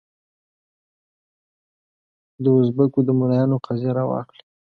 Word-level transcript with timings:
دوزبکو 2.43 2.99
د 3.07 3.09
ملایانو 3.19 3.57
قضیه 3.65 3.91
راواخلې. 3.97 4.43